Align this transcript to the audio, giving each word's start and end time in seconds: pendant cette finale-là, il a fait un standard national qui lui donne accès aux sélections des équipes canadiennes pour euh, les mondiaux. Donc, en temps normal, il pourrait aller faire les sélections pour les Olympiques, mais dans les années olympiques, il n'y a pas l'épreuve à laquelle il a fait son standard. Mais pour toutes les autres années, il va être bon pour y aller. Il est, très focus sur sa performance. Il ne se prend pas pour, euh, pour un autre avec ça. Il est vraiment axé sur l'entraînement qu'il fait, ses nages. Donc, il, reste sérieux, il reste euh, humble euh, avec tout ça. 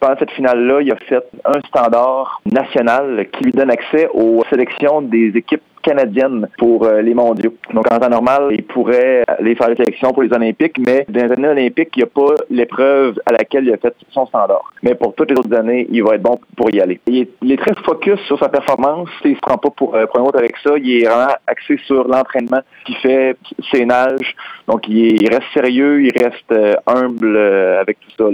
pendant 0.00 0.18
cette 0.18 0.30
finale-là, 0.32 0.80
il 0.80 0.90
a 0.92 0.96
fait 0.96 1.22
un 1.44 1.60
standard 1.68 2.40
national 2.50 3.26
qui 3.32 3.44
lui 3.44 3.52
donne 3.52 3.70
accès 3.70 4.08
aux 4.12 4.42
sélections 4.50 5.02
des 5.02 5.32
équipes 5.36 5.62
canadiennes 5.82 6.48
pour 6.58 6.84
euh, 6.84 7.00
les 7.00 7.14
mondiaux. 7.14 7.54
Donc, 7.72 7.90
en 7.92 7.98
temps 7.98 8.08
normal, 8.08 8.48
il 8.50 8.64
pourrait 8.64 9.24
aller 9.26 9.54
faire 9.54 9.68
les 9.68 9.76
sélections 9.76 10.12
pour 10.12 10.22
les 10.22 10.32
Olympiques, 10.32 10.78
mais 10.78 11.06
dans 11.08 11.26
les 11.26 11.32
années 11.32 11.48
olympiques, 11.48 11.90
il 11.96 12.00
n'y 12.00 12.04
a 12.04 12.06
pas 12.06 12.34
l'épreuve 12.50 13.20
à 13.26 13.32
laquelle 13.32 13.64
il 13.64 13.72
a 13.72 13.76
fait 13.76 13.94
son 14.10 14.26
standard. 14.26 14.72
Mais 14.82 14.94
pour 14.94 15.14
toutes 15.14 15.30
les 15.30 15.36
autres 15.38 15.54
années, 15.54 15.86
il 15.90 16.02
va 16.02 16.14
être 16.14 16.22
bon 16.22 16.38
pour 16.56 16.72
y 16.74 16.80
aller. 16.80 17.00
Il 17.06 17.28
est, 17.52 17.56
très 17.56 17.74
focus 17.84 18.18
sur 18.26 18.38
sa 18.38 18.48
performance. 18.48 19.08
Il 19.24 19.32
ne 19.32 19.36
se 19.36 19.40
prend 19.40 19.58
pas 19.58 19.70
pour, 19.70 19.94
euh, 19.94 20.06
pour 20.06 20.20
un 20.20 20.24
autre 20.24 20.38
avec 20.38 20.56
ça. 20.62 20.72
Il 20.76 21.02
est 21.02 21.06
vraiment 21.06 21.32
axé 21.46 21.78
sur 21.86 22.06
l'entraînement 22.08 22.60
qu'il 22.84 22.96
fait, 22.96 23.36
ses 23.72 23.84
nages. 23.84 24.34
Donc, 24.66 24.88
il, 24.88 25.28
reste 25.28 25.52
sérieux, 25.52 26.02
il 26.02 26.12
reste 26.12 26.52
euh, 26.52 26.74
humble 26.86 27.36
euh, 27.36 27.80
avec 27.80 27.98
tout 28.00 28.10
ça. 28.16 28.30